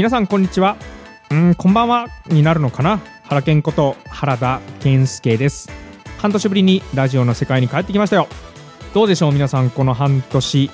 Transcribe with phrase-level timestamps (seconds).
[0.00, 0.78] 皆さんこんにちは。
[1.30, 3.02] うんこんばんはになるのかな？
[3.24, 5.68] 原健こと原田健介です。
[6.16, 8.26] 半年ぶりにラジオの世界に帰ってきましたよ。
[8.94, 10.70] どうでしょう皆さんこの半年。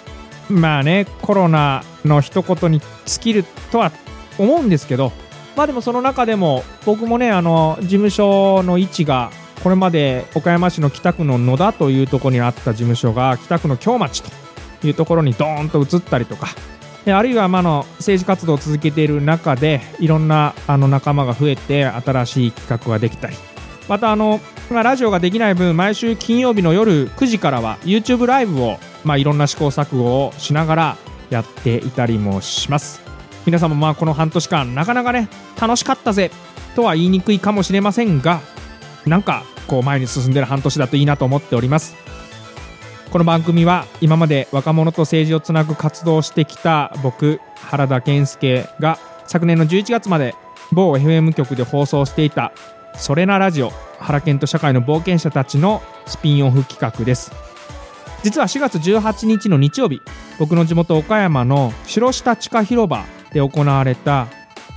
[0.49, 3.91] まあねコロナの一言に尽きるとは
[4.39, 5.11] 思うんですけど。
[5.57, 9.33] まあでもその中でも僕もねあの事務所の位置が
[9.65, 14.31] これまで岡山市の北区の野田というところにあった事務所が北区の京町と
[14.87, 16.47] いうところにドーンと移ったりとか
[17.13, 23.37] あるいはまあの政治活動を続けている中でいろんなあの仲間が増えて新しい企画ができたり。
[23.89, 30.97] またあの、まあ、ラジオができない分毎週金曜日の夜9時からは YouTube ライブを、まあ、いろんな試行錯誤をしながら
[31.31, 33.01] やっていたりもします。
[33.45, 35.29] 皆さんもまあこの半年間なかなかね
[35.61, 36.33] 楽しかったぜ
[36.75, 38.41] とは言いにくいかもしれませんが
[39.07, 42.06] なんかこう前に進んでる半年だといいなと思っております。
[43.11, 50.35] この番組は今まで若者と政治をつなぐ活動をしてきた僕原田健介が昨年の11月まで
[50.73, 52.53] 某 FM 局で放送していた
[52.99, 57.33] 「それなラジオ原健と社会の冒険者たち」のスピンオフ企画です。
[58.23, 60.01] 実は4月18日の日曜日
[60.39, 64.27] 僕の地元岡山の白下地下広場で行われた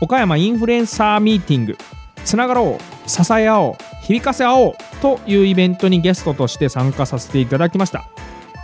[0.02, 1.78] 岡山インフルエンサーミーティング。
[2.24, 8.06] つながろう支え合おう響かせ合おうというイベントにゲストとして参加させていただきました。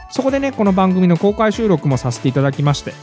[0.09, 2.93] そこでねこの番組の公開収録もさせていただきまして。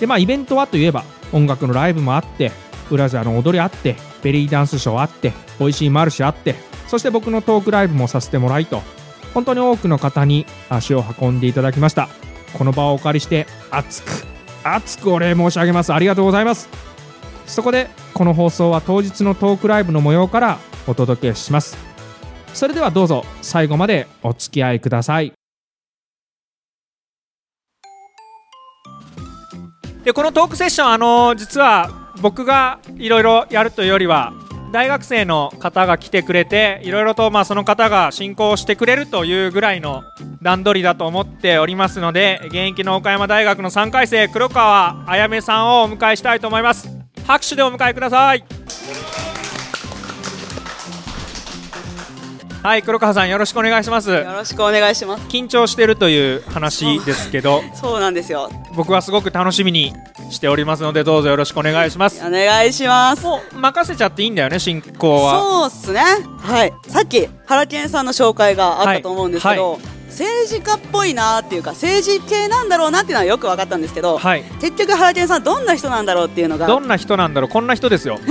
[0.00, 2.50] でまあイベントはといえば音楽のライブもあって
[2.90, 6.56] 裏ジャーの踊りあってベリーダンスショーあって美味しいマルシェあって
[6.88, 8.82] そして僕のトークライブもさせてもらいと
[9.32, 12.08] 本当に多くの方に足を運んでいただきました。
[12.58, 14.26] この場をお借りして熱く
[14.64, 15.92] 熱くお礼申し上げます。
[15.92, 16.68] ありがとうございます。
[17.46, 21.91] そこでこの放送は当日のトークライブの模様からお届けします。
[22.54, 25.32] それではどうぞ最後までお付き合いください。
[30.04, 34.32] でこのトークセッションあの実は僕がいろいろやるというよりは
[34.72, 40.02] 大学生の方が来てくれていろいろとまあその方が進行してくれるというぐらいの
[40.40, 46.88] 段取りだと思っておりますので現役の岡山大学の3回生黒川あやめさんをお迎えしたいと思います。
[47.26, 48.44] 拍手でお迎えください。
[52.62, 54.08] はい黒川さんよろしくお願いします。
[54.08, 55.26] よろしくお願いします。
[55.26, 57.60] 緊張してるという話ですけど。
[57.74, 58.48] そうなんですよ。
[58.76, 59.92] 僕はすごく楽しみに
[60.30, 62.22] しておりますのでどうぞよろしくお願いします。
[62.24, 63.24] お願いします。
[63.24, 65.40] もう任せちゃっていいんだよね進行は。
[65.40, 66.02] そうっすね。
[66.40, 66.72] はい。
[66.86, 69.80] さっき原健さんの紹介があったと思うんですけど、はい。
[70.06, 74.44] 政治家っぽいなっていうか政治系なんだろうなっていうのはよく分かったんですけど、はい。
[74.60, 76.68] 結局原健さんどんな人なんだろうっていうのが。
[76.68, 78.22] どんな人なんだろうこんな人ですよ、う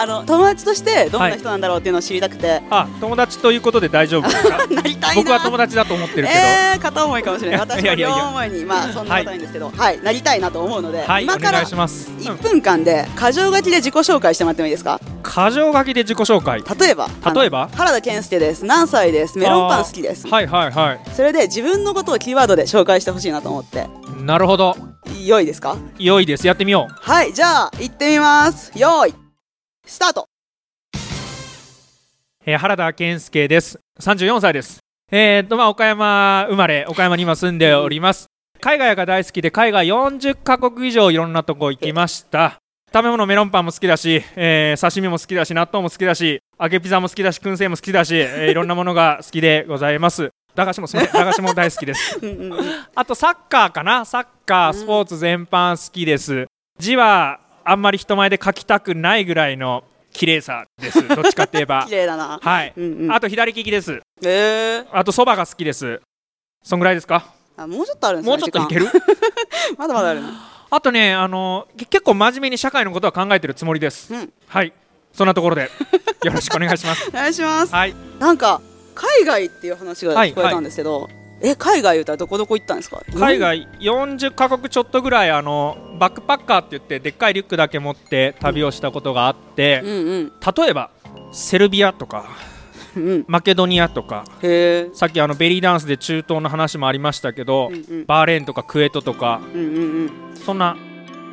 [0.00, 4.66] あの友達としてどんな人なんだろうっていうのを知りたくて、あ友達ということで大丈夫ですか？
[4.70, 5.22] なりたいな。
[5.22, 7.60] 僕は友達だと思ってるけど、えー、片思いかもしれない。
[7.60, 15.00] 私は両思いにまあそんなことないんですけど、はい、なりたいなと思うので、はいお今から願いします、うん1分間で箇条書きで自己紹介してもらってもいいですか？
[15.24, 16.62] 箇条書きで自己紹介。
[16.78, 17.68] 例えば例えば？
[17.74, 18.64] 原田健介です。
[18.64, 19.36] 何歳です？
[19.38, 20.28] メロンパン好きです。
[20.28, 21.00] はいはいはい。
[21.14, 23.86] それで自分のことをキーワードで紹介してほしいなと思って。
[24.22, 24.76] なるほど。
[25.24, 25.76] 良いですか？
[25.98, 26.46] 良いです。
[26.46, 26.94] やってみよう。
[27.00, 27.32] はい。
[27.32, 28.70] じゃあ行ってみます。
[28.78, 29.14] よーい
[29.88, 30.26] スタート。
[32.44, 33.80] えー原田健介です。
[34.00, 34.80] 34歳です。
[35.10, 38.26] えー、とまあ岡山生まれ岡山に今住んでおります。
[38.60, 42.58] 海外が大好きで海外40カ国以上いろんなとこ行きました。
[42.92, 50.28] 食べ物メロンパンも好きだし、えー刺身も好きだし納豆も好きだし揚げピザも好きだし燻製も好きだし、えーいろんなものが好きでございます。
[50.54, 51.14] 駄菓子もすみません。
[51.24, 52.20] 駄菓子も大好きです。
[52.94, 54.04] あとサッカーかな。
[54.04, 56.46] サッカースポーツ全般好きです。
[56.78, 57.40] 字は
[57.70, 61.06] あんまり人前で書きたくないぐらいの綺麗さです。
[61.08, 61.84] どっちかって言えば。
[61.86, 62.40] 綺麗だな。
[62.42, 63.12] はい、うんうん。
[63.12, 64.00] あと左利きです。
[64.22, 66.00] えー、あとそばが好きです。
[66.62, 67.26] そんぐらいですか？
[67.56, 68.86] あもうちょっとあるんですねもうちょっといける？
[69.76, 70.28] まだまだあるな
[70.70, 74.32] あとねあのけ結構真面目に社会のことは考えてるつもりです、うん。
[74.46, 74.72] はい。
[75.12, 75.70] そんなところで。
[76.24, 77.08] よろしくお願いします。
[77.10, 77.72] お願いします。
[77.74, 77.94] はい。
[78.18, 78.60] なんか
[78.94, 81.08] 海外っていう話が聞こえたんですけど、
[81.40, 83.00] え海外言うたらどこどこ行ったんですか？
[83.14, 90.32] 海外40カ国ちょっとぐらいあのバックパッカーって言ってでっかいリュックだけ持って旅をしたことがあって、うんうん。
[90.56, 90.90] 例えば
[91.32, 92.26] セルビアとか
[92.96, 94.24] うんマケドニアとか
[94.94, 98.06] さっきあのベリーダンスで中東の話もありましたけど、うんうん。
[98.06, 100.36] バーレーンとかクウェートとかうんうんうん。
[100.36, 100.76] そんな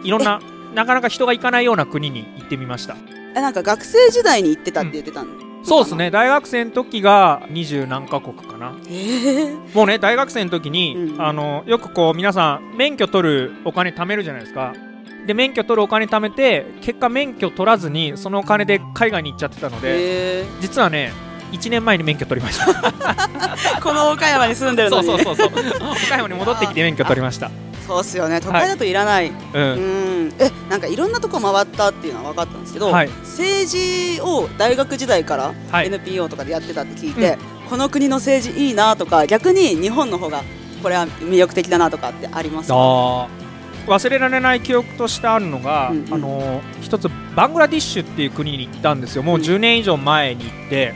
[0.03, 0.39] いろんな
[0.75, 2.95] なかなか人が行かないような国に行ってみました。
[3.35, 6.11] えなんか学生時代に行ってたって言ってたんそうですね。
[6.11, 8.73] 大学生の時が二十何カ国かな。
[8.87, 11.21] へえもうね大学生の時に、うん。
[11.21, 14.73] あのよくこう皆さん免許取るお金貯めるじゃないですか。
[15.25, 19.93] で免許取るお金貯めて結果免許取らずにそのお金で海外に行っちゃってたのでへ
[20.41, 21.11] え実はね
[21.51, 22.91] 1年前に免許取りました。
[23.81, 25.07] この岡山に住んでるのに。
[25.07, 25.63] そうそうそうそう。
[25.91, 27.49] 岡山に戻ってきて免許取りました
[27.87, 28.41] そうっすよね。
[28.41, 30.33] 都会だといらない、はい、うん、うん。
[30.39, 35.53] えなんかいろんなとこ回ったっていうのは分かったんですけど、はい、政治を大学時代から
[35.83, 40.43] NPO とかでやってたって聞いて、はいうん、この国の政治いいなとか逆に日本の方が
[40.81, 42.75] これは魅力的だなとかってありますか？
[43.87, 49.21] 忘れられない記憶としてあるのが、うんうん、あの一つバングラディッシュっていう国に行ったんですよ。
[49.21, 50.95] もう10年以上前に行って、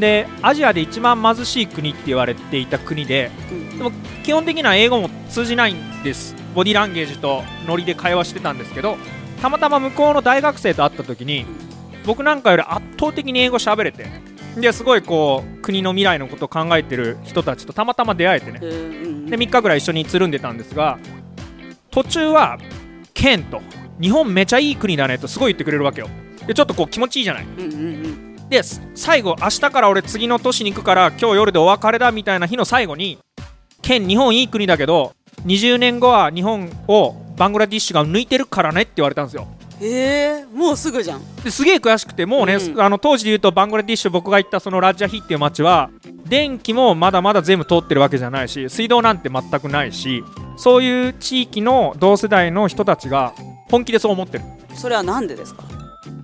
[0.00, 3.30] でアジアで一番貧しい国って言われていた国で
[3.76, 6.34] でも基本的には英語も通じないんです。
[6.54, 8.96] ボディランゲージとノリで会話してたんですけど
[9.42, 11.44] たまたま向こうの大学生と会った時に
[12.06, 14.06] 僕なんかより圧倒的に英語喋れて
[14.56, 18.58] ですごいこう国の未来のことを考えてる人たちとたまたま出会えてね。
[18.60, 20.98] で3日ぐらい一緒につるんでたんですが
[21.90, 22.58] 途中は
[23.12, 23.60] ケンと
[24.00, 26.08] 日本めちゃいい国だねとすごい言ってくれるわけよ。
[26.46, 28.62] でちょっとこう気持ちいいじゃない、うんうんうんで
[28.94, 33.18] 最後明日から俺次の都市に行くから今日夜でお別れだみたいな日の最後に
[33.82, 35.12] 県日本いい国だけど
[35.46, 39.46] 20年後は日本をバングラディッシュが抜いてるからねって言われたんですよ。
[39.78, 41.22] へえもうすぐじゃん。
[41.44, 45.90] ですげえ悔しくてもうね、うん、あの当時で言うとバングラディッシュ僕が行ったそのラッジャヒっていう街は
[46.24, 50.24] 電気もまだまだ全部通ってるわけじゃないし水道なんて全くないし
[50.56, 53.34] そういう地域の同世代の人たちが
[53.70, 54.44] 本気でそう思ってる。
[54.74, 55.64] それは何でですか？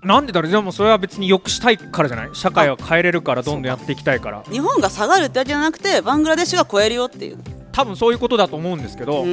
[0.05, 0.51] なんでだろう？
[0.51, 2.31] でもそれは別に良くしたいからじゃない？
[2.35, 4.43] 社会を変えれるからどんどんやっていきたいから。
[4.51, 7.39] 日本が下がるってわけじゃなくてバングラデシュが超えるよっていう。
[7.73, 9.27] 多分そういうことだと思うんですけど、で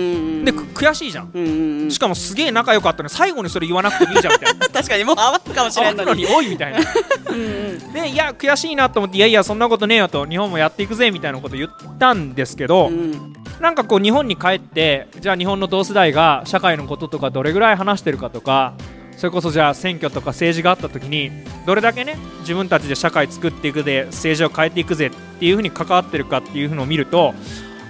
[0.53, 4.67] 悔しいじゃん,、しかもすげえ仲良かったのに最後にそれ言わなくていいじゃんみたいな。
[4.71, 6.79] 確かにもう余ったかもしれないのにおいみたいな。
[6.79, 11.69] でいや悔しいなと思っていやいやそんなことねえよと日本もやっていくぜみたいなこと言っ
[11.99, 18.73] たんですけど、うん、なんかこう日本に帰ってじゃあ日本の同世代が社会のこととかどれぐらい話してるかとか
[19.19, 21.29] それこそじゃあ選挙とか政治があった時に
[21.65, 27.33] どれだけね自分たちで社会作っていくで政治を変えていくぜっていうふうに関わってるかっていうのを見ると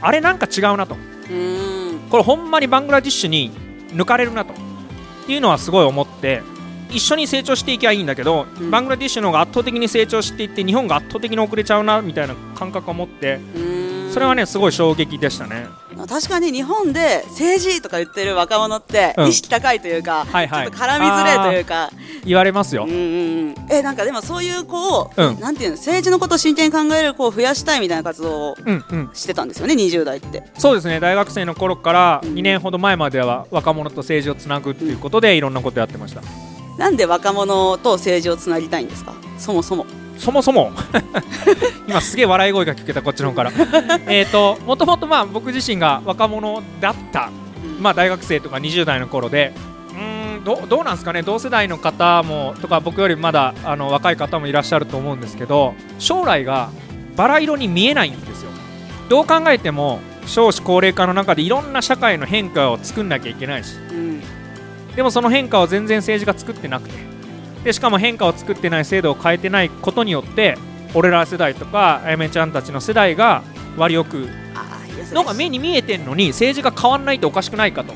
[0.02, 0.96] あれなんか違うなと。
[2.10, 3.52] これほんまにバングラディッシュに
[3.90, 4.54] 抜かれるなと。
[4.54, 4.56] っ
[5.28, 6.42] ていうのはすごい思って
[6.90, 13.40] 一緒に成長していきゃいいんだけど、うん、バングラディッシュの方が圧倒的に成長していって日本が圧倒的に遅れちゃうなみたいな感覚を持って
[14.12, 15.68] それはねすごい衝撃でしたね
[16.08, 21.90] 確かに日本で政治とか言ってる若者って意識高いというか、うんはいはい、ちょっと絡みづらいというか。
[22.26, 23.02] 言われますよ、うんうんう
[23.52, 28.56] ん、えなんかでもそういう子を、うん、なんていうの政治のことを真剣に考える子を増やしたいみたいな活動を
[29.14, 30.44] してたんですよね、うんうん、20代って。
[30.58, 31.00] そうですね。
[31.00, 36.22] 大学生の頃から2年ほど前までは若者と政治をつなぐっていうことでいろんなことやってました、
[36.78, 39.14] なんで若者と政治をつなぎたいんですか？
[39.38, 39.86] そもそも
[40.20, 40.72] そもそも。
[41.88, 43.52] 今すげえ笑い声が聞けたこっちの方から。
[44.08, 47.30] えっともともとまあ僕自身が若者だった、
[47.80, 49.54] まあ、大学生とか20代の頃で
[49.94, 56.70] うんどどうなんですかね同世代の方もとか僕よりまだあの若い方もいらっしゃると思うんですけど将来が
[57.16, 58.52] バラ色に見えないんですよ。
[59.08, 64.22] どう考えても少子高齢化の中でいろんな社会の変化を作んなきゃいけないし、うん、
[64.96, 67.09] でもその変化を全然政治が作ってなくて
[67.64, 70.58] でしかも変化を作ってない制度を変えてないことによって
[70.94, 73.44] 俺ら世代とかあやめちゃんたちの世代が
[73.78, 74.28] 割よく
[75.14, 77.94] のが目に見えてるのに政治が変わらないとおかしくないかと。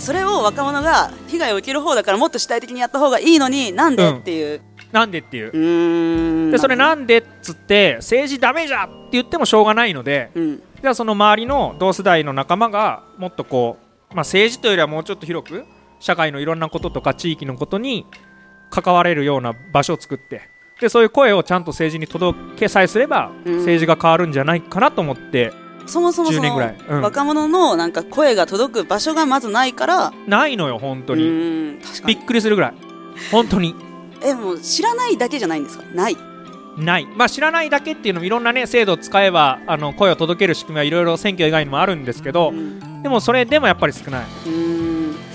[0.00, 4.60] それを若者が被害を受ける方だからもっと主体的にやった方がいいのになんで、っていう。
[4.92, 6.50] なんでっていう。
[6.50, 13.78] でそれなんでっつって政治ダメじゃって言ってもしょうがないので、うん、じゃあその周りの同世代の仲間がもっとこ
[14.10, 15.64] う、まあ、政治というよりはもうちょっと広く
[16.00, 18.06] 社会のいろんなこととか地域のことに
[18.72, 20.48] 関われるような場所を作って
[20.80, 25.52] でそういう声をちゃんと政治に届けさえすれば、政治が変わるんじゃないかなと思って
[25.86, 26.56] そもそもその、
[26.88, 30.12] うん、若者のなんか声が届く場所がまずないから。
[30.26, 31.78] ないのよ本当に。
[32.06, 32.74] びっくりするぐらい。
[33.30, 33.74] 本当に。
[34.24, 35.84] えもう知らないだけじゃないんですか？
[35.94, 36.16] ない。
[36.78, 37.06] ない。
[37.16, 42.52] まあ知らないだけっていうのもいろんなね制度を使えばあの声を届ける仕組みはいろいろ選挙以外にもあるんですけど
[43.02, 44.26] でもそれでもやっぱり少ない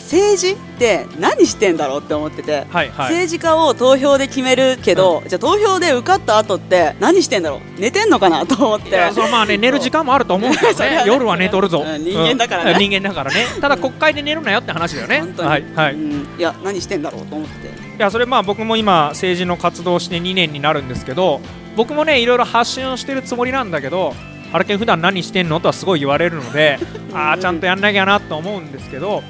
[0.08, 7.80] 政治って何してんだろうって思ってて、はいはい、政治家を投票で決めるけど、うん、じゃあ投票で受かった後って何してんだろう。
[7.80, 9.12] 寝てんのかなと思って。
[9.12, 11.04] そのまあね 寝る時間もあると思うんですよ ね。
[11.06, 13.46] 夜は寝とるぞ、うん、人間だからね、うん、人間だからね。
[13.60, 15.24] ただ国会で寝るなよって話だよね。
[15.38, 21.42] はいはい、いや何してんだろうと思っていやそれまあ僕も今政治の活動して2年になるんですけど
[21.76, 24.14] 僕もねいろいろ発信をしてるつもりなんだけど
[24.52, 25.60] ハラケン普段何してんの？
[25.60, 26.80] とはすごい言われるので
[27.14, 29.24] ああちゃんとやんなきゃなと思うんですけど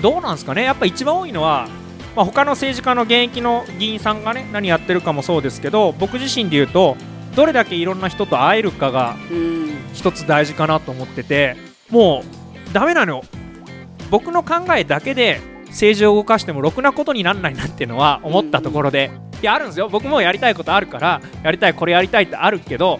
[0.00, 1.68] どうなんですかね、やっぱ一番多いのは、
[2.14, 6.96] まあ、他の政治家の現役の議員さんがね何やってるかもそうですけど僕自身で言うと
[7.34, 9.16] どれだけいろんな人と会えるかが
[9.92, 11.56] 一つ大事かなと思ってて
[11.90, 12.22] も
[12.70, 13.22] うだめなのよ。
[14.10, 19.10] 僕の考えだけで政治を動かしてもろくなことにならないなっていうのは思ったところで
[19.42, 19.88] いやあるんですよ。
[19.88, 22.98] 僕もやりたいことあるからやりたいこれやりたいってあるけど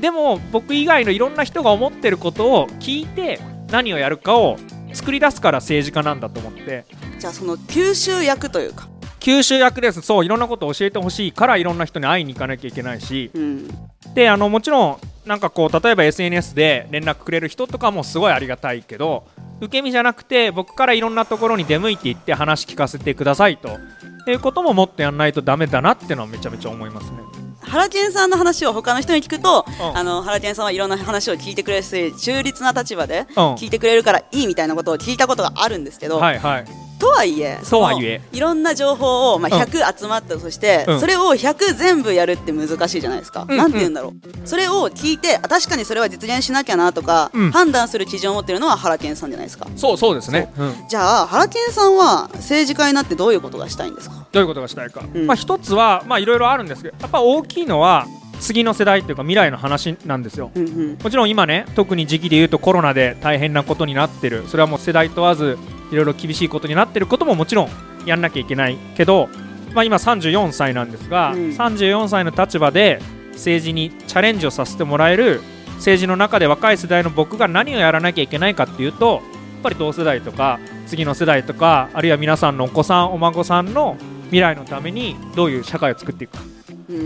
[0.00, 4.58] でも僕以外のいろんな人が思ってることを聞いて何をやるかを
[4.92, 6.84] 作り出すから政治家なんだと思って。
[7.18, 8.88] じゃあその吸収役というか。
[9.22, 10.02] 吸収役です。
[10.02, 13.68] そういろんなことを教えてほしいからいろんな人に会いに行かなきゃいけないし、うん、
[14.14, 19.24] であのもちろんなんかこう例えば SNS で連絡くれる人とかもすごいありがたいけど
[19.60, 23.78] 受け身じゃなくて僕からいろんなところに出向いていって話聞かせてくださいと。
[24.24, 27.18] いうことももっとやらないとダメだなってのはめちゃめちゃ思いますね。
[27.60, 36.64] 原健さんの話を他の人に聞くと、うん、あの原健さんはいろんな話を聞いてくれるし中立な立場で聞いてくれるからいいみたいなことを聞いたことがあるんですけど、はいはい、
[37.02, 38.20] とはいえとはいえ。
[38.30, 44.48] いろんな情報を、まあ、100集まったとして、うん、それを100全部やるって難しいじゃないですか、うん、なんて言うんだろう。
[44.48, 49.66] それを聞いて確かにそれは実現しなきゃなとか、うん、判断する基準を持ってるのは原健さんじゃないですか。
[49.74, 50.52] そうそうですね、
[50.88, 54.24] じゃあ原健さんは政治家になってどういうことがしたいんですか？
[54.30, 58.06] どういうことがしたいか、まあ、一つはまあいろいろあるんですけどやっぱ大きいのは
[58.40, 64.44] 次の世代というか未来の話なんですよ、うんうん、もちろん今ね特に時期で言うとコロナで大変なことになってる。
[64.46, 65.58] それはもう世代問わず
[65.92, 67.68] いろいろ厳しいことになってることももちろん
[68.06, 69.28] やんなきゃいけないけど、
[69.74, 73.00] まあ、今34歳なんですが、うん、34歳の立場で
[73.32, 75.40] 政治にチャレンジをさせてもらえる
[75.76, 79.22] 政治の中で若い世代の僕が何をやらなきゃいけないかっていうとやっ
[79.62, 86.52] ぱり同世代とか次の世代とかあるいは皆さんのお子さんお孫さんの未来のためにどういう社会を作っていくか。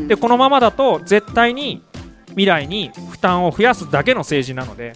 [0.09, 1.83] でこのままだと絶対に
[2.31, 4.95] 未来に負担を増やすだけの政治なので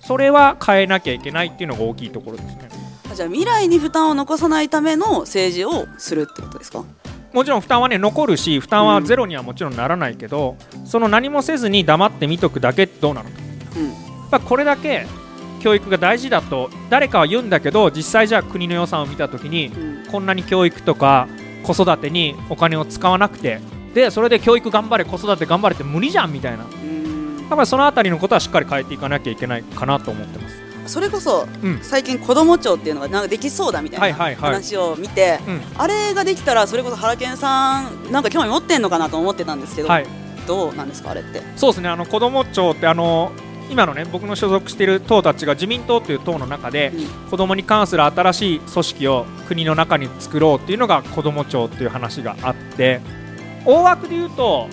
[0.00, 2.69] それは変えなきゃいけないっていうのが大きいところですね
[3.14, 6.84] じゃあ未来に負担を残さないための政治をするってことですか？
[7.32, 13.36] もちろん負担はね残るし負担はゼロにはもちろんならないけど、うん、その何もせずに黙って見とくだけどうなのと、
[13.78, 15.06] うん、やっぱこれだけ
[15.60, 21.28] 教育が大事だと誰かは言うんだけど実際じゃあ国の予算を見た時に、うん、こんなに教育とか
[21.62, 23.60] 子育てにお金を使わなくて
[23.94, 26.64] でそれで教育頑張れ子育て頑張れって無理じゃんみたいな。
[27.48, 30.38] だからその辺りのことはしっかり変えていかなきゃいけないかなと思って
[30.90, 35.38] それこそ、うん、最近子ども庁っていうのがなんかできそうだみたいな話を見て、
[35.78, 40.06] あれができたらそれこそ原健さんなんか興味持ってんのかなと思ってたんですけど、はい、
[40.48, 41.42] どうなんですかあれって？
[41.56, 41.88] そうですね。
[41.88, 43.30] あの子ども庁ってあの
[43.70, 53.00] 今のね僕の所属している党たちが自民党という党の中で、うん、子どもに関する新しい組織を国の中に作ろうっていうのが子ども庁っていう話があって
[53.64, 54.68] 大枠で言うと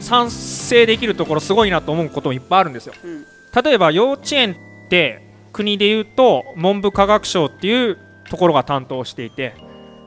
[0.00, 3.26] 賛成できるところすごいなと思うこともいっぱいあるんですよ、うん、
[3.62, 5.22] 例えば幼稚園って
[5.54, 9.54] 国で言うと文部科学省っていうところが担当していて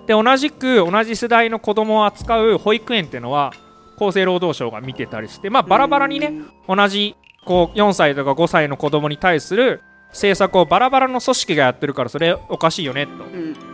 [0.06, 3.52] で同じく同じ世代の子どもを扱う保育園っていうのは
[3.98, 6.32] 厚生労働省が見てたりして、まあ、バラバラにね
[6.68, 13.24] 同じこう4歳とか5歳の子どもに対する政策をバラバラの組織がやってるからそれおかしいよねと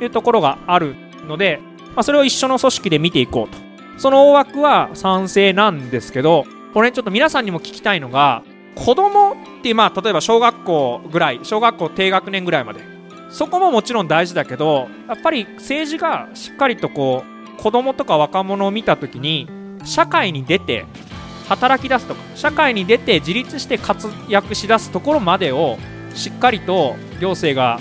[0.04, 0.96] いうところがある
[1.28, 1.60] ので、
[1.96, 3.58] まあ、それを一緒の組織で見ていこうと。
[3.98, 8.44] その大枠は賛成なんですけど、これちょっと皆さんにも聞きたいのが、
[8.76, 12.82] 子供ってまあ例えば小学校ぐらい、小学校低学年ぐらいまで、
[13.30, 17.24] そこももちろん大事だけど、やっぱり政治がしっかりとこ
[17.58, 19.48] う、子供とか若者を見た時に、
[19.86, 20.86] 社会に出て
[21.48, 25.78] 働き出すとか、社会に出て自立して活躍しだすところまでを
[26.14, 27.80] しっかりと行政が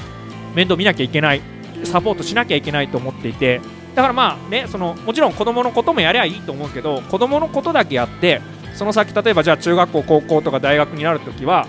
[0.55, 1.43] 面倒見なきゃいけない、
[1.85, 3.61] サポートしなきゃいけないと思っていて、
[3.95, 8.41] だからまあねそのもちろん子供のこともやりゃいいと思うけど子供のことだけやって
[8.75, 11.67] その先例えばじゃあ中学校高校とか大学になるときは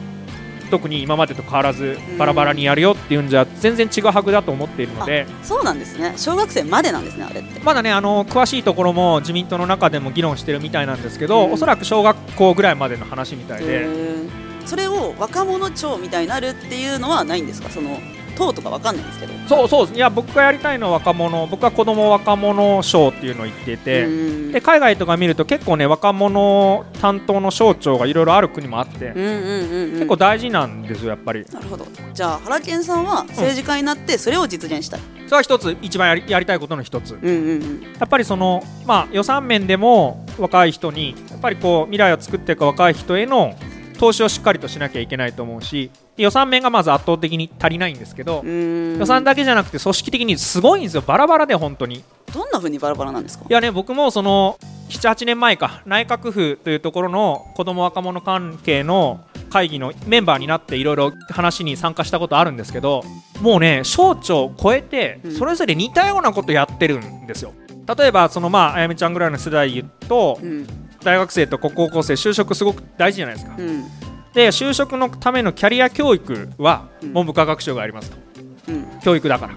[0.71, 6.13] 特に今までと変わらずバラバラにやるよっていうんじゃ全然ちぐはぐだと思っているのでそうなんですね。
[6.17, 7.59] 小学生までなんですねあれって。
[7.59, 13.87] まだねあの詳しいところも自民党の中でも議論してるみたいなんですけど、おそらく小学校ぐらいまでの話みたいで。
[14.65, 17.69] それを若者庁みたいになるっていうのはないんですか？
[17.69, 17.99] その
[18.35, 19.33] 党とかわかんないんですけど。
[19.47, 21.47] そうそういや僕がやりたいのは若者。
[21.47, 24.07] 僕は子ども若者賞っていうのを言っていて
[24.51, 31.45] で海外とか見ると結構ね若者担当の省庁がいろいろある国もあって、結構大事なんですよやっぱり。
[31.51, 31.85] なるほど。
[32.13, 43.55] じゃあ原健さんは政治家になってそれを実現したい、うん、それは一つ一番やりやりたいことの一つ、うんうんうん、やっぱりそのまあ予算面でも若い人にやっぱりこう未来を作っていく若い人への
[44.03, 51.01] 投資をしっかりとしなきゃいけないと思うし予算面がまず圧倒的に足りないんですけど予算だけじゃなくて組織的にすごいんですよ。
[51.07, 52.03] バラバラで本当に。
[52.33, 53.45] どんなふうにバラバラなんですか？
[53.49, 63.03] いやね僕もその78年前か内閣府というところの子ども若者関係の会議のメンバーになっていろいろ話に参加したことあるんですけど
[63.39, 67.53] もうね省庁を超えてそれぞれ似たようなことやってるんですよ。
[67.97, 70.67] 例えばそのまああやめちゃんぐらいの世代言うと、うん、
[71.03, 73.83] 大学生と高校生就職すごく大事じゃないですか、うん、
[74.33, 78.17] で就職のためのキャリア教育は文部科学省がありますと、
[78.69, 79.55] うん、教育だから、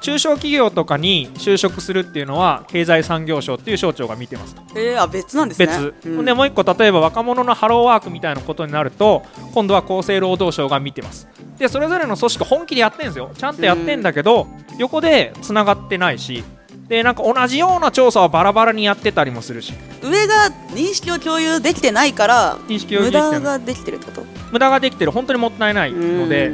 [0.00, 4.62] 中小企業とかに就職するっていうのは経済産業省っていう省庁が見てますと。
[4.74, 5.66] えー、あ別なんですね。
[5.66, 9.22] 別、うん、でもう一個例えば若者のハローワークみたいなことになると
[9.52, 11.28] 今度は厚生労働省が見てます。
[11.58, 13.30] でそれぞれの組織本気でやってるんですよ。
[13.36, 14.46] ちゃんとやってんだけど、
[14.78, 16.42] 横でつながってないし
[16.90, 19.72] でなんか同じような調査はバラバラにやってたりもするし。
[20.02, 24.26] 上が認識を共有できてないから認識を無駄ができてるってこと？
[24.50, 25.12] 無駄ができてる。
[25.12, 26.50] 本当にもったいないので、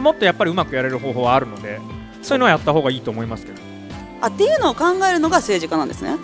[0.00, 1.78] もっとやっぱりうまくやれる方法はあるので
[2.22, 3.62] そういうのはやった方がいいと思いますけど。
[4.20, 6.16] あっていうのを考えるのが政治家なんですね。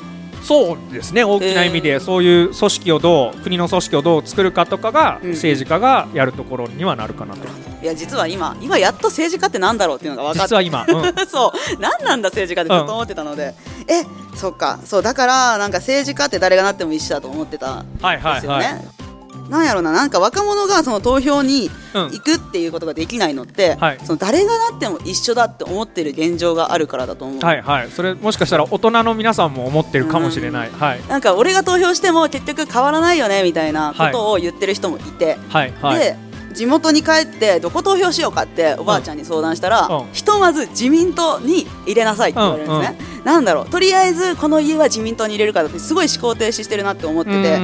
[0.43, 1.23] そうですね。
[1.23, 7.47] 大きな意味で、そういう組織をどう国の組織をどう作るかとかが、政治家がやるところにはなるかなと。
[7.85, 11.81] いや実は今今やっと政治家ってなんだろうっていうのが分かって実は今、うん、 そう。
[11.81, 13.55] 何なんだ政治家ってずっと思ってたので、
[13.87, 14.81] うん、えそっか。
[14.87, 18.09] そうだからなんか政治家って誰がなっても一緒だと思ってたんですよね。
[18.09, 18.19] はい。
[18.21, 19.05] はいはい
[19.49, 19.93] なんやろな。
[19.93, 27.41] なんか若者がその投票に行くっていうことができないのって、うんはい、その誰がなっても一緒だって思ってる現状があるからだと思う。
[27.41, 27.91] はいはい。
[27.91, 35.73] それもしかしたら大人の皆さんも思ってるかもしれない、うん、はい、なんか俺が投票しても結局変わらないよねみたいなことを言ってる人もいて、はい。
[35.81, 36.17] はい、で
[36.55, 43.69] 地元に帰ってどこ投票しようかっておばあちゃんに相談したら、うん、ひとまず自民党に入れなさいって言われるんですね、うんうん、なんだろう。
[43.69, 47.59] とりあえずこの家は自民党に入れるからってすごい思考停止してるなって思ってて、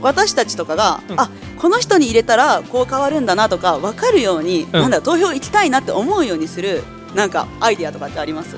[0.00, 6.82] 私たちとかが、うん、あこの人に入れたらこう変わるんだなとか分かるように、うん、なんだ投票行きたいなって思うようにする
[7.14, 8.56] なんかアイディアとかってあります？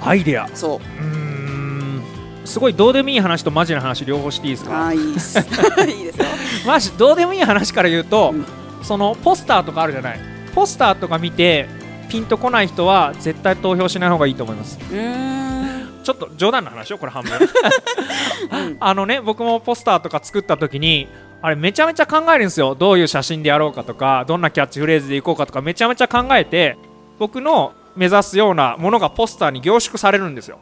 [0.00, 0.48] アイデア？
[0.54, 1.04] そう。
[1.04, 2.02] うん。
[2.44, 4.86] すごいどうでもいい話とマジな話両方していいですか？
[4.86, 5.38] あいいです。
[5.86, 6.24] いいですよ。
[6.66, 8.44] マジどうでもいい話から言うと、うん、
[8.82, 10.20] そのポスターとかあるじゃない。
[10.54, 11.66] ポスターとか見て
[12.08, 14.78] ピンとこない人は絶対投票しない方がいいと思います。
[14.92, 16.02] うん。
[16.02, 21.06] ちょっと冗談の話よこれ半分、うん、あのね僕もポスターとか作った時に
[21.40, 22.74] あれめちゃめちゃ考えるんですよ。
[22.74, 26.76] どういう写真でやろうかとかどんなキャッチフレーズでいこうかとかめちゃめちゃ考えて
[27.18, 30.58] 僕の目指すようなものがポスターに凝縮されるんですよ、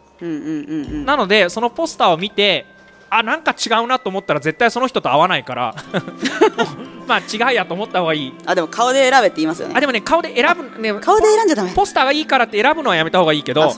[1.07, 2.67] なのでそのポスターを見て
[3.11, 5.75] あなんか違うなと思ったら絶対その人と会わないから。
[7.11, 8.35] まあ違いやと思った方がいい。
[8.47, 9.75] あでも顔で選べって言いますよね。
[9.77, 11.73] あでもね顔で選ぶ、ね、顔で選んじゃダメ。
[11.73, 13.75] ポスターがいいからって選ぶのはやめた方がいいけど、ね、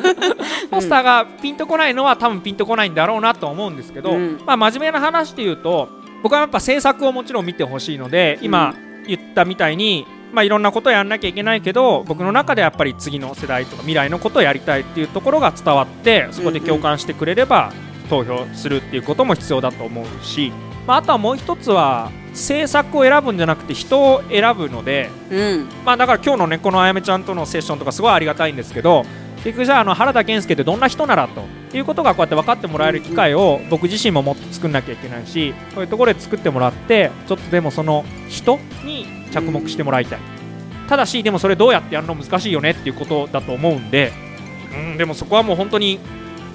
[0.70, 5.90] ポスターがピンとこないのは多分ピンとこないんだろうなと思うんですけど、うん、まあ真面目な話で言うと
[6.22, 8.74] 僕はやっぱ制作をもちろん見てほしいので今
[9.06, 17.72] 言ったみたいに、まあ、いろんなことをやらなきゃいけないけど僕の中でやっぱり次の世代とか未来のことをやりたいっていうところが伝わってそこで共感してくれれば
[18.08, 20.52] 投票するっていうことも必要だと思うし、
[20.86, 29.04] まあ、あとはもう一つは政策を選ぶんじゃなくて人を選ぶので、うん、まあ、だから今日のねこのあやめちゃんとのセッションとかすごいありがたいんですけど
[29.44, 31.44] 結局じゃああの原田健介ってどんな人ならと
[31.76, 40.20] いうことがこうやって分かってもらえる機会を僕自身ももっと作んなきゃいけないしこういうところで作ってもらってちょっとでもその人に着目してもらいたい、
[40.88, 44.12] ただしでもそれどうやってやるの難しいよねっていうことだと思うんで、
[44.72, 45.98] うん、でもそこはもう本当に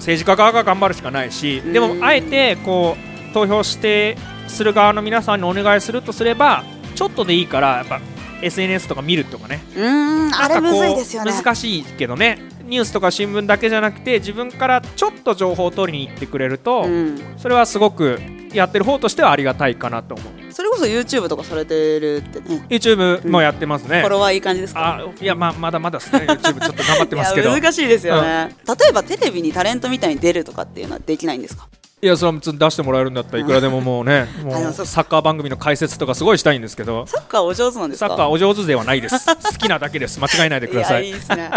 [0.00, 2.96] 政治家側が頑張るしかないしでもあえてこ
[3.30, 4.16] う投票して
[4.48, 8.00] する側の皆さんにお願いするとすればちょっとでいいからやっぱ
[8.42, 9.60] SNS とか見るとかね。
[9.76, 11.32] うんあれむずいですよね。
[11.32, 12.38] 難しいけどね。
[12.64, 18.20] ニュースとか新聞だけじゃなくて自分からちょっと情報を取りに行ってくれると、うん、それはすごく
[18.52, 20.39] やってる方としてはありがたいかなと思う
[20.80, 22.66] そ YouTube とかされてるってね。
[22.68, 26.26] YouTube もやってますね、フォロワーいい感じですか、ね、あいやまあまだまだですね。
[26.28, 27.50] YouTube ちょっと頑張ってますけど。
[27.54, 31.68] 難しいですよね、うん、例えばテレビにタレントみたいに出るとかっていうのはできないんですか？
[32.02, 37.06] いやそれは出してもらえるんだったらいくらでももうね もうサッカー番組の解説とかすごいしたいんですけど。
[37.06, 38.08] サッカーお上手なんですか？
[38.08, 39.26] サッカーお上手ではないです。
[39.26, 40.18] 好きなだけです。
[40.18, 41.06] 間違えないでください。
[41.08, 41.50] いいですね。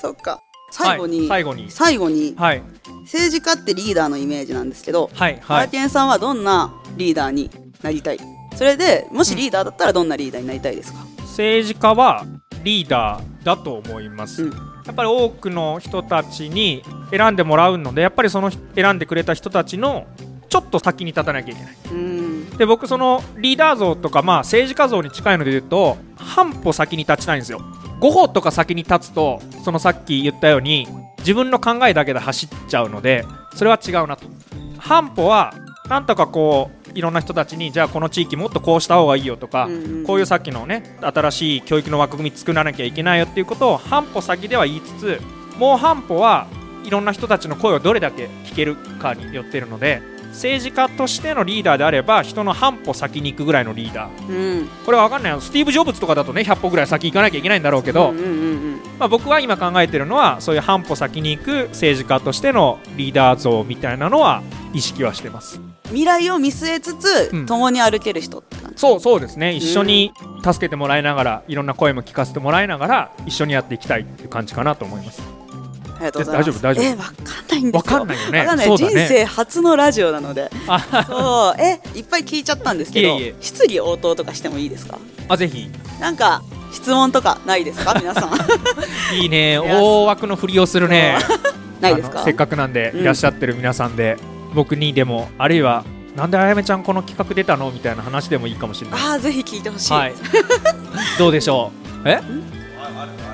[0.00, 0.40] そっか。
[0.70, 1.70] 最後に、はい、最後に。
[1.70, 2.62] 最後に、はい、
[3.04, 7.50] 政治家ってリーダーのイメージなんですけど、はいはい、ケンさんはどんなリーダーに
[7.82, 8.18] なりたい。
[8.56, 12.24] それでもしリーダーだったらどんなリーダーになりたいですか、うん、政治家は
[12.64, 20.06] リーダーだと思います、うん、やっぱり多くの人たちに選んでもらうのでやっぱりその選んでくれた人たちの
[20.48, 27.60] ちょっと先に立たなきゃいけない、うん、で僕そのリーダー像とかまあ政治家像に近いので言うと半歩先に立ちたいんですよ。
[28.00, 30.86] 5歩とか先に立つとそのさっき言ったように
[31.18, 34.26] 自分の考えだけで走っちゃうのでそれは違うなと。
[34.78, 35.54] 半歩は
[35.88, 45.20] なんとかこういろんな人たちにじゃあこの地域もっとこうした方がいいよとか、うんうん、こういうさっきのね新しい教育の枠組み作らなきゃいけないよっていうことを半歩先では言いつつ
[45.58, 46.46] もう半歩は
[46.84, 50.00] いろんな人たちの声をどれだけ聞けるかによってるので
[50.32, 55.40] 政治家としてのリーダーであれば人の半歩先に行くぐらいのリーダー、うん、これは分かんない。
[55.40, 58.12] スティーブ・ジョブズとかだとね100歩ぐらい先行かなきゃいけないんだろうけど、
[58.98, 65.60] まあ、僕は今考えてるのはそういう半歩先に行く政治家としてのリーダー像みたいなのは意識はしてます。
[65.86, 69.54] 未来を見据えつつ、うん、共に歩ける人ってそうそうですね。
[69.54, 70.12] 一緒に
[70.44, 75.22] 助けてもらいながらいろんな声も聞かせてもらいながら一緒にやっていきたいっていう感じかなと思います。
[75.96, 76.50] ありがとうございます。
[76.50, 76.84] 大丈夫大丈夫。
[76.84, 77.72] えわかんないんですよ。
[77.72, 78.46] わかんないよね。
[78.46, 80.50] かんない、ね、人生初のラジオなので。
[81.06, 84.98] そうえいっぱい聞いちゃったんですけど、いえいえ質疑応答とかしてもいいですか？
[85.28, 85.70] あぜひ。
[86.00, 87.94] なんか質問とかないですか？
[87.98, 88.30] 皆さん。
[89.16, 91.18] いいね大枠のふりをするね。
[91.80, 92.22] ないですか？
[92.24, 94.16] せっかくなんでいらっしゃってる皆さんで、
[94.50, 97.70] うん、僕にでもあるいはなんであやめちゃんこの企画出たの？
[97.70, 99.00] みたいな話でもいいかもしれない。
[99.00, 99.92] ああぜひ聞いてほしい。
[99.92, 100.14] はい、
[101.18, 101.72] どうでしょ
[102.04, 102.08] う？
[102.08, 102.20] え？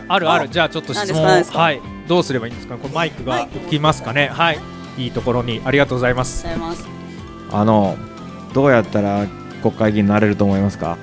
[0.09, 2.77] あるあるじゃあちょっと質問はいどうすればいいんですか？
[2.77, 4.29] このマイクが浮きますかね？
[4.29, 4.59] はい。
[4.99, 5.61] いいところに。
[5.65, 6.47] ありがとうございます。
[7.51, 7.97] あの
[8.55, 9.27] どうやったら
[9.63, 10.99] 国会議員になれると思いますか？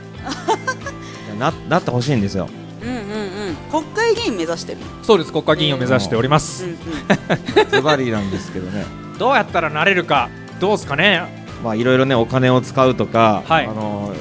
[1.40, 2.48] ななってほしいんですよ。
[2.82, 3.56] うんうんうん。
[3.72, 4.80] 国会議員目指してる。
[5.04, 5.32] そうです。
[5.32, 6.66] 国会議員を目指しております。
[7.72, 8.86] ズバリなんですけどね。
[9.18, 11.24] どうやったらなれるかどうですかね？
[11.64, 14.14] まあいろいろねお金を使うとか、はい、あの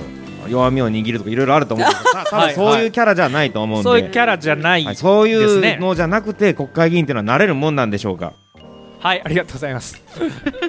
[0.49, 8.33] 弱みを握るとかいろいろあると思うんですけど多分そういうキャラじゃないと思うんで、そういうキャラじゃない、はい、そういうのじゃなくて国会議員っていうのはなれるもんなんでしょうか。
[9.01, 10.03] はいありがとうございます。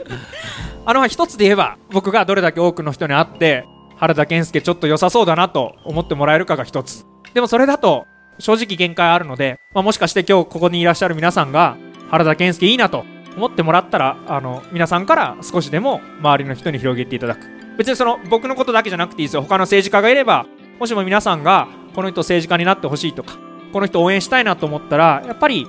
[0.86, 3.66] あの一つで言えば僕がどれだけ多くの人に会って
[3.98, 7.06] 原田健介ちょっと良さそうだなと思ってもらえるかが一つ。
[7.34, 8.06] でもそれだと
[8.40, 11.78] 正直限界あるので、まあ、もしかして今日ここにいらっしゃる皆さんが
[12.10, 13.04] 原田健介いいなと
[13.36, 19.42] 思ってもらったらあの皆さんから少しでも周りの人に広げていただく別にその僕のことだけじゃなくていいですよ。
[19.42, 20.46] 他の政治家がいれば
[20.82, 23.38] もしも皆さんがこの人政治家になってほしいとか
[23.72, 25.66] この人応援したいなと思ったらやっぱり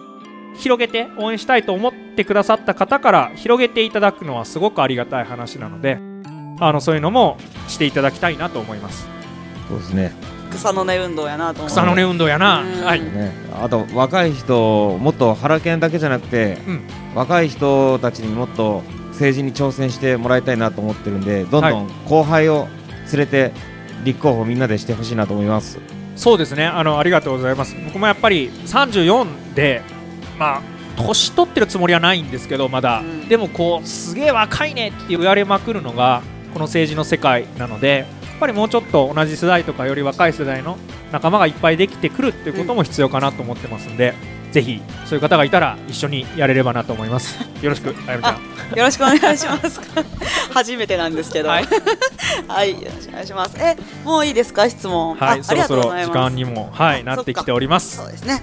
[0.57, 5.99] 広げて応援したいと思ってくださった方から広げていただくのはすごくありがたい話なので
[6.59, 9.09] あのそういうのもしていただきたいなと思います。
[9.68, 10.12] そうですね。
[10.51, 16.83] 草の根運動やなと草の根運動やな、はい、ね、あと若い人もっと原研だけじゃなくて、うん、
[17.14, 18.83] 若い人たちにもっと
[19.20, 22.68] 政治に挑戦してもらいたいなと思ってるんでどんどん後輩を
[23.12, 23.52] 連れて
[24.02, 25.78] 立候補みんなでしてほしいなと思います。
[26.16, 26.66] そうですね。
[26.66, 27.76] あのありがとうございます。
[27.85, 29.83] 僕もやっぱり34で
[30.38, 30.62] まあ
[30.96, 40.78] 年取ってるつもりはないんですけどまだ、うん、でもこうすげえ若いねって言われまくるのがこの政治の世界なのでやっぱりもうちょっと同じ世代とかより若い世代の
[41.12, 47.39] 仲間がいっぱいできてくるっていうことも必要かなと思ってますんで、うん、ぜひそういう方がいたら一緒にやれればなと思います。
[47.63, 48.35] よろしくあやめちゃん。
[48.77, 49.81] よろしくお願いします。
[50.53, 51.49] 初めてなんですけど。
[51.49, 51.65] はい、
[52.49, 53.57] はい、よろしくお願いします。
[53.59, 54.69] えもういいですか？
[54.69, 55.17] 質問。
[55.17, 57.97] はいそろそろ時間にもはいなってきております。
[57.99, 58.43] そうですね。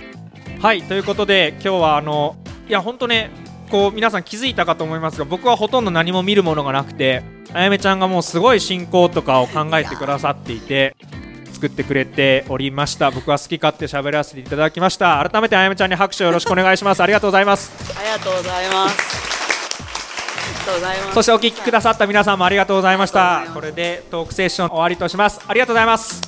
[0.61, 2.35] はいということで今日はあの
[2.67, 3.29] いや本当ね
[3.69, 7.21] こう皆さん気づいたかと思いますが僕はほとんど何も見るものがなくて
[7.53, 10.95] あやめちゃんがもうすごい進行とかを考えてくださっていて
[11.57, 13.09] 作ってくれておりました。
[13.09, 15.27] 僕は好き勝手喋らせていただきました。
[15.27, 17.01] 改めてあやめちゃんに拍手をよろしくお願いします。
[17.01, 17.71] ありがとうございます。
[17.97, 19.27] ありがとうございます。
[21.15, 23.47] そしてお聞きくださった皆さんもありがとうございました。
[23.55, 25.41] これでトークセッション終わりとします。
[25.47, 26.21] ありがとうございます。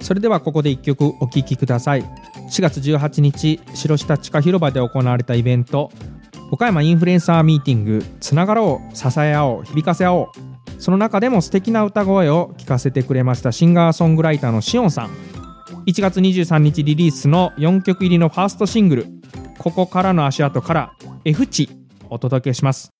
[0.00, 2.02] それではここで1曲お聴きください。
[2.02, 5.90] 4月18日白下地下広場で行われたイベント
[6.52, 10.28] 岡山インフルエンサーミーティングつながろう支え合おう響かせ合おう。
[10.78, 15.10] その中でも素敵な歌声を聞かせてくれましたシンガーソングライターのしおんさん。
[15.86, 19.06] 1月23日リリースの4曲入りのファーストシングル
[19.56, 20.92] 「ここからの足跡」から
[21.24, 21.70] F 値
[22.10, 22.91] お届けします。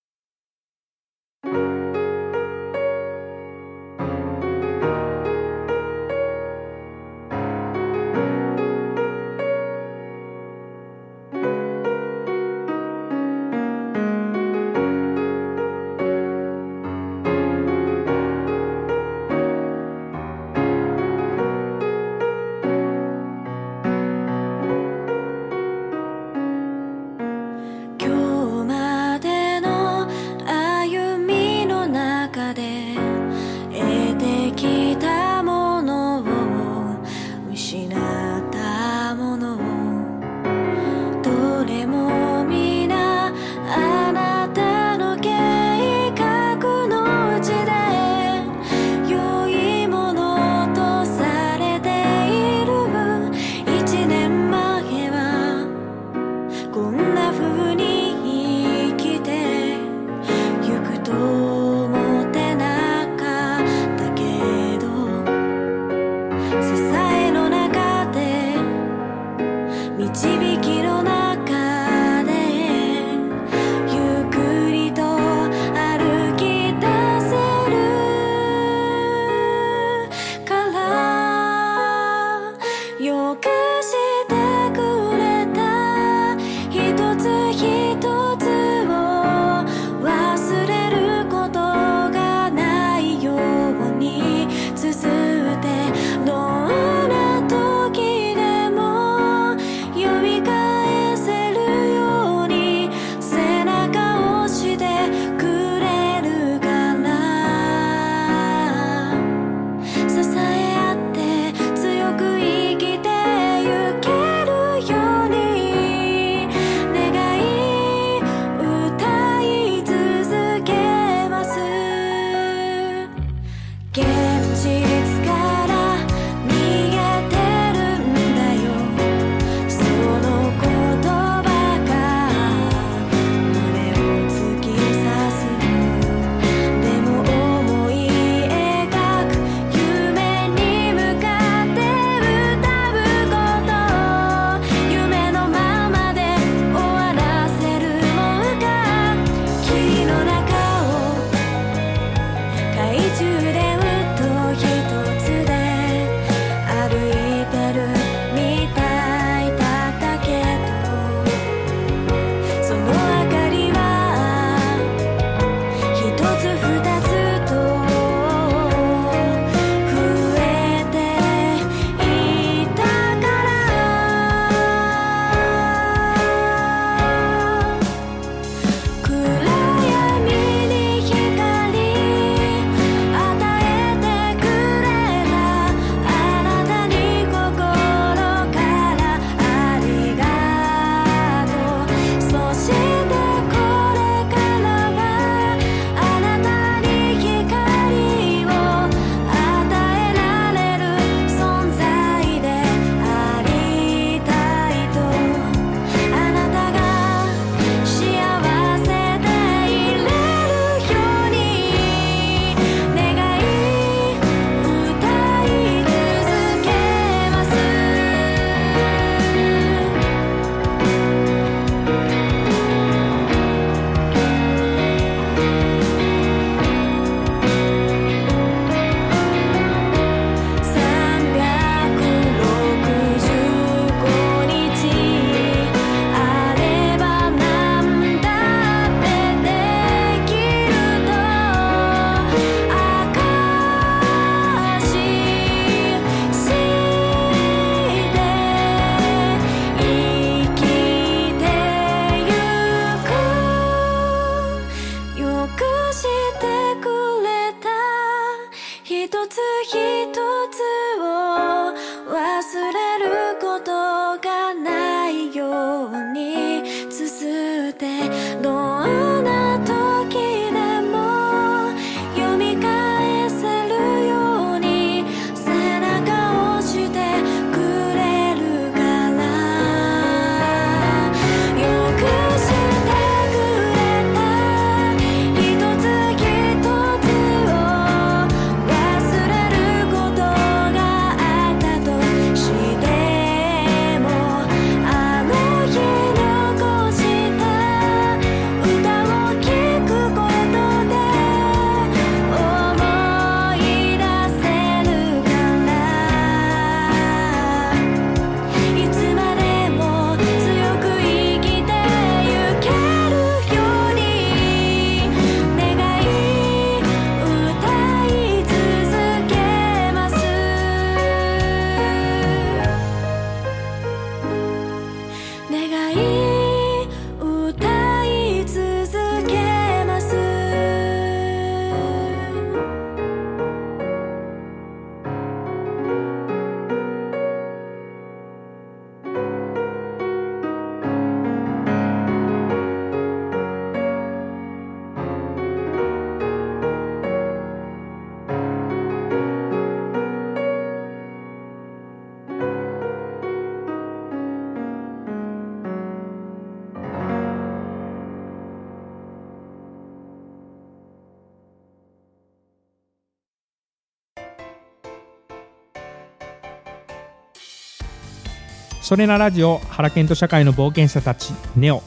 [368.93, 371.83] それなラジオ原研と社会の冒険者たちネオ。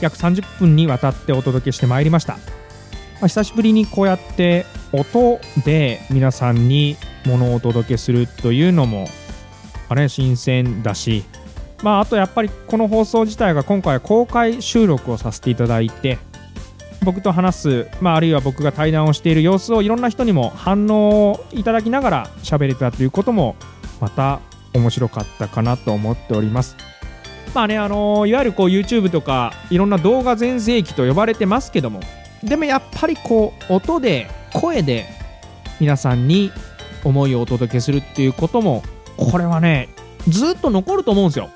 [0.00, 2.36] 約30分にわたってお届けしてまいりました、
[3.20, 4.64] まあ、久しぶりにこうやって
[4.94, 9.08] 音で皆さんにものをお届けするというのも、
[9.90, 11.22] あね、新鮮だし、
[11.82, 16.16] まあ、あとやっぱりこの放送自体が今回公開収録をさせていただいて
[17.04, 23.54] 僕と話す、まあ、あるいは僕が対談をしている様子をいろんな人にも反応をいただきながら喋れたということも
[24.00, 24.40] また
[24.74, 26.76] 面白かったかなと思っております。
[27.54, 32.00] まあね、あのー、いわゆるこう YouTube とかいろんな動画全盛期と呼ばれてますけども
[32.42, 35.06] でもやっぱりこう音で声で
[35.78, 36.50] 皆さんに
[37.04, 38.82] 思いをお届けするっていうことも
[39.16, 39.88] これはね
[40.28, 41.50] ずっと残ると思うんですよ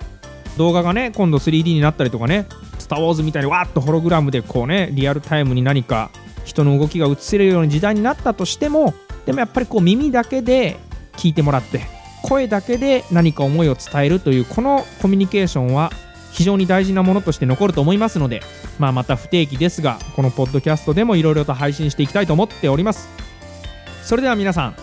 [0.58, 2.46] 動画がね今度 3D になったりとかね
[2.78, 6.10] 「スター・ウォーズ」みたいにわーっとホログラムでこうねリアルタイムに何か
[6.44, 10.76] 人の動きが映せるような時代になったとしてもでもやっぱりこう耳だけで
[11.16, 11.95] 聞いてもらって
[12.26, 15.92] 声だけで何か思いを伝えるというこのコミュニケーションは
[16.32, 18.42] 非常に大事なものとして残ると思いますので、
[18.78, 23.08] まあ、また不定期ですがこのポッドキャストでもいろいろと配信していきたいと思っております。
[24.02, 24.76] それでは皆さん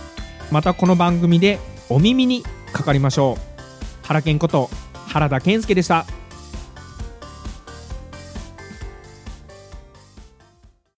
[0.51, 4.07] またこの番組でお耳にかかりましょう。
[4.07, 4.69] 原健こと
[5.07, 6.22] 原田健介でした。